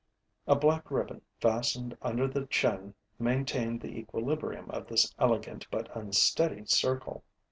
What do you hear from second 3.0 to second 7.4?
maintained the equilibrium of this elegant, but unsteady circle.